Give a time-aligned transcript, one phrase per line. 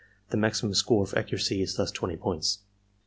[0.31, 2.63] The maximum score for accuracy is thus 20 points.